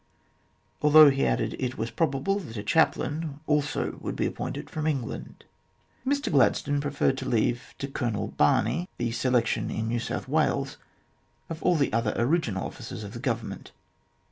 although, 0.81 1.11
he 1.11 1.27
added, 1.27 1.55
it 1.59 1.77
was 1.77 1.91
probable 1.91 2.39
that 2.39 2.57
a 2.57 2.63
chaplain 2.63 3.39
also 3.45 3.97
would 4.01 4.15
be 4.15 4.25
appointed 4.25 4.67
from 4.67 4.87
England. 4.87 5.43
Mr 6.03 6.31
Gladstone 6.31 6.81
preferred 6.81 7.19
to 7.19 7.29
leave 7.29 7.75
to 7.77 7.87
Colonel 7.87 8.29
Barney 8.29 8.89
the 8.97 9.11
selection, 9.11 9.69
in 9.69 9.87
New 9.87 9.99
South 9.99 10.27
Wales, 10.27 10.77
of 11.51 11.61
all 11.61 11.75
the 11.75 11.93
other 11.93 12.15
original 12.17 12.65
officers 12.65 13.03
of 13.03 13.13
the 13.13 13.19
Government. 13.19 13.73